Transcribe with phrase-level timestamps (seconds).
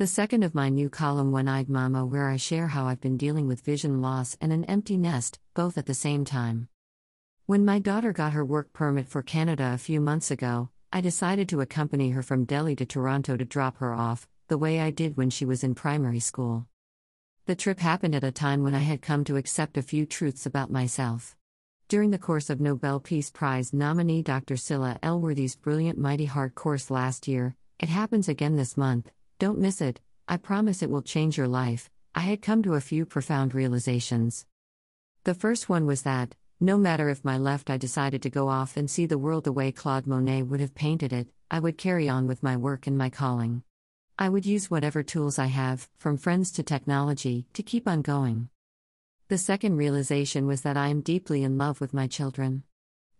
[0.00, 3.18] The second of my new column, One Eyed Mama, where I share how I've been
[3.18, 6.68] dealing with vision loss and an empty nest, both at the same time.
[7.44, 11.50] When my daughter got her work permit for Canada a few months ago, I decided
[11.50, 15.18] to accompany her from Delhi to Toronto to drop her off, the way I did
[15.18, 16.66] when she was in primary school.
[17.44, 20.46] The trip happened at a time when I had come to accept a few truths
[20.46, 21.36] about myself.
[21.88, 24.56] During the course of Nobel Peace Prize nominee Dr.
[24.56, 29.10] Scilla Elworthy's brilliant Mighty Heart course last year, it happens again this month,
[29.40, 31.88] don't miss it, I promise it will change your life.
[32.14, 34.44] I had come to a few profound realizations.
[35.24, 38.76] The first one was that, no matter if my left I decided to go off
[38.76, 42.06] and see the world the way Claude Monet would have painted it, I would carry
[42.06, 43.62] on with my work and my calling.
[44.18, 48.50] I would use whatever tools I have, from friends to technology, to keep on going.
[49.28, 52.64] The second realization was that I am deeply in love with my children.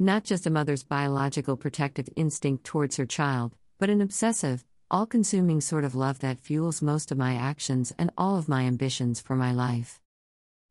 [0.00, 5.60] Not just a mother's biological protective instinct towards her child, but an obsessive, all consuming
[5.60, 9.36] sort of love that fuels most of my actions and all of my ambitions for
[9.36, 10.00] my life.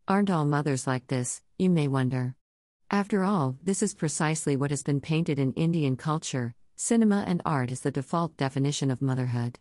[0.07, 2.35] Aren't all mothers like this, you may wonder?
[2.89, 7.71] After all, this is precisely what has been painted in Indian culture cinema and art
[7.71, 9.57] as the default definition of motherhood.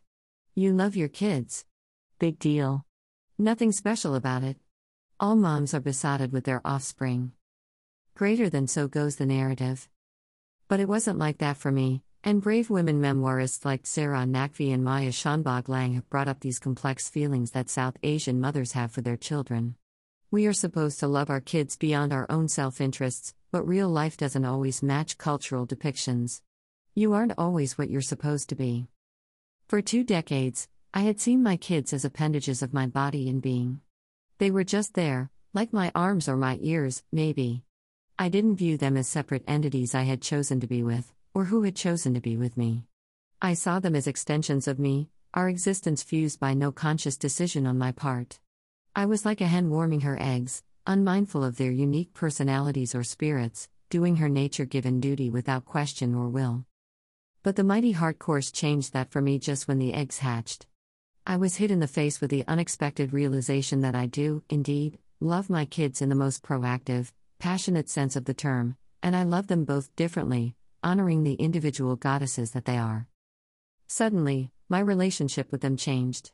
[0.55, 1.65] You love your kids.
[2.19, 2.85] Big deal.
[3.39, 4.59] Nothing special about it.
[5.19, 7.33] All moms are besotted with their offspring.
[8.15, 9.89] Greater than so goes the narrative.
[10.69, 14.83] But it wasn't like that for me, and brave women memoirists like Sarah Naqvi and
[14.83, 19.01] Maya Shanbhag Lang have brought up these complex feelings that South Asian mothers have for
[19.01, 19.77] their children.
[20.33, 24.17] We are supposed to love our kids beyond our own self interests, but real life
[24.17, 26.41] doesn't always match cultural depictions.
[26.97, 28.89] You aren't always what you're supposed to be.
[29.69, 33.83] For two decades, I had seen my kids as appendages of my body and being.
[34.39, 37.63] They were just there, like my arms or my ears, maybe.
[38.19, 41.65] I didn't view them as separate entities I had chosen to be with, or who
[41.65, 42.83] had chosen to be with me.
[43.43, 47.77] I saw them as extensions of me, our existence fused by no conscious decision on
[47.77, 48.41] my part.
[48.95, 53.69] I was like a hen warming her eggs, unmindful of their unique personalities or spirits,
[53.91, 56.65] doing her nature given duty without question or will.
[57.43, 60.67] But the mighty heart course changed that for me just when the eggs hatched.
[61.27, 65.51] I was hit in the face with the unexpected realization that I do, indeed, love
[65.51, 69.67] my kids in the most proactive, passionate sense of the term, and I love them
[69.67, 73.09] both differently, honoring the individual goddesses that they are.
[73.89, 76.31] Suddenly, my relationship with them changed.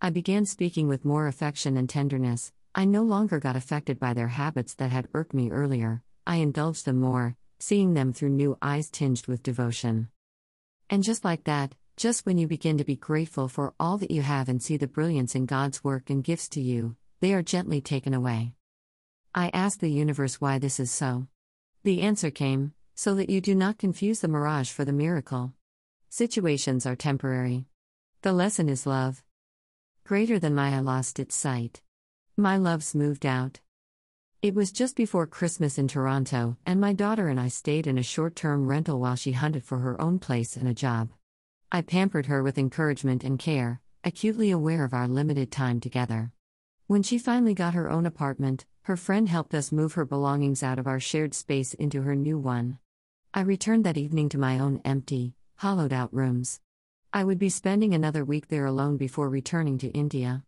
[0.00, 2.52] I began speaking with more affection and tenderness.
[2.76, 6.84] I no longer got affected by their habits that had irked me earlier, I indulged
[6.84, 10.10] them more, seeing them through new eyes tinged with devotion.
[10.88, 14.22] And just like that, just when you begin to be grateful for all that you
[14.22, 17.80] have and see the brilliance in God's work and gifts to you, they are gently
[17.80, 18.52] taken away.
[19.34, 21.26] I asked the universe why this is so.
[21.82, 25.52] The answer came so that you do not confuse the mirage for the miracle.
[26.08, 27.64] Situations are temporary.
[28.22, 29.22] The lesson is love.
[30.02, 31.80] Greater than my I lost its sight.
[32.36, 33.60] My loves moved out.
[34.42, 38.02] It was just before Christmas in Toronto, and my daughter and I stayed in a
[38.02, 41.10] short term rental while she hunted for her own place and a job.
[41.70, 46.32] I pampered her with encouragement and care, acutely aware of our limited time together.
[46.88, 50.80] When she finally got her own apartment, her friend helped us move her belongings out
[50.80, 52.80] of our shared space into her new one.
[53.38, 56.58] I returned that evening to my own empty, hollowed out rooms.
[57.12, 60.42] I would be spending another week there alone before returning to India.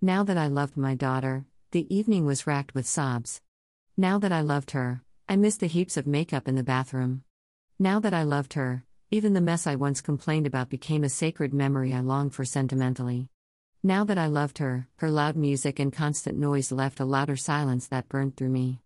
[0.00, 3.42] Now that I loved my daughter, the evening was racked with sobs.
[3.98, 7.22] Now that I loved her, I missed the heaps of makeup in the bathroom.
[7.78, 11.52] Now that I loved her, even the mess I once complained about became a sacred
[11.52, 13.28] memory I longed for sentimentally.
[13.82, 17.88] Now that I loved her, her loud music and constant noise left a louder silence
[17.88, 18.80] that burned through me.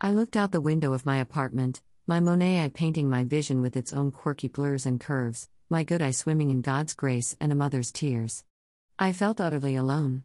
[0.00, 3.76] I looked out the window of my apartment, my Monet eye painting my vision with
[3.76, 7.56] its own quirky blurs and curves, my good eye swimming in God's grace and a
[7.56, 8.44] mother's tears.
[8.96, 10.22] I felt utterly alone.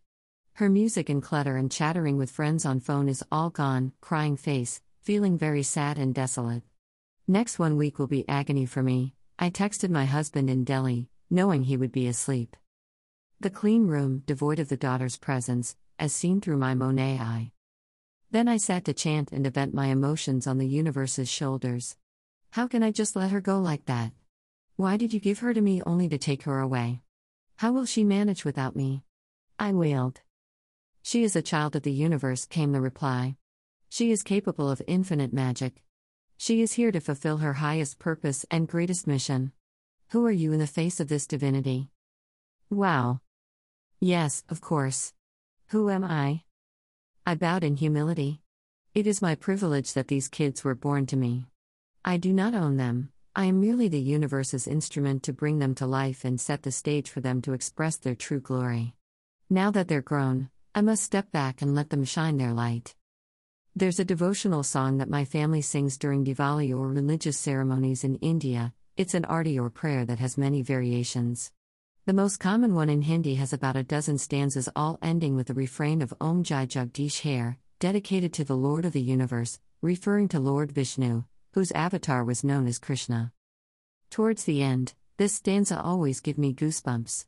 [0.54, 4.80] Her music and clutter and chattering with friends on phone is all gone, crying face,
[5.02, 6.62] feeling very sad and desolate.
[7.28, 9.16] Next one week will be agony for me.
[9.40, 12.56] I texted my husband in Delhi, knowing he would be asleep.
[13.40, 17.52] The clean room, devoid of the daughter's presence, as seen through my Monet eye.
[18.32, 21.98] Then I sat to chant and vent my emotions on the universe's shoulders.
[22.52, 24.14] How can I just let her go like that?
[24.78, 27.02] Why did you give her to me only to take her away?
[27.58, 29.04] How will she manage without me?
[29.60, 30.22] I wailed.
[31.04, 33.36] She is a child of the universe, came the reply.
[33.90, 35.84] She is capable of infinite magic.
[36.38, 39.52] She is here to fulfill her highest purpose and greatest mission.
[40.12, 41.90] Who are you in the face of this divinity?
[42.70, 43.20] Wow.
[44.00, 45.14] Yes, of course.
[45.68, 46.44] Who am I?
[47.24, 48.42] I bowed in humility.
[48.96, 51.46] It is my privilege that these kids were born to me.
[52.04, 55.86] I do not own them, I am merely the universe's instrument to bring them to
[55.86, 58.96] life and set the stage for them to express their true glory.
[59.52, 62.96] Now that they're grown, I must step back and let them shine their light.
[63.76, 68.74] There's a devotional song that my family sings during Diwali or religious ceremonies in India.
[68.98, 71.52] It's an arti or prayer that has many variations.
[72.08, 75.54] The most common one in Hindi has about a dozen stanzas, all ending with the
[75.54, 80.40] refrain of Om Jai Jagdish Hare, dedicated to the Lord of the universe, referring to
[80.40, 83.32] Lord Vishnu, whose avatar was known as Krishna.
[84.10, 87.28] Towards the end, this stanza always give me goosebumps.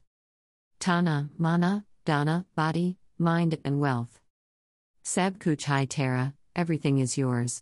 [0.79, 4.19] Tana, mana, dana, body, mind, and wealth.
[5.03, 7.61] Sab kuch hai Tara, everything is yours.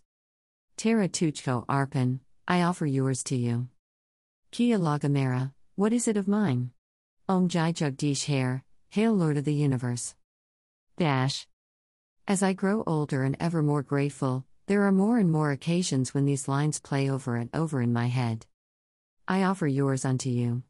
[0.78, 3.68] Tara tuchko arpan, I offer yours to you.
[4.50, 6.70] Kia lagamera, what is it of mine?
[7.32, 10.14] Om Jai Jagdish Hare, Hail Lord of the Universe.
[10.98, 11.46] Dash.
[12.28, 16.26] As I grow older and ever more grateful, there are more and more occasions when
[16.26, 18.44] these lines play over and over in my head.
[19.26, 20.62] I offer yours unto you.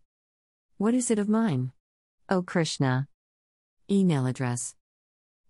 [0.79, 1.73] What is it of mine?
[2.29, 3.09] O Krishna.
[3.91, 4.77] Email address.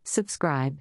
[0.05, 0.79] Subscribe.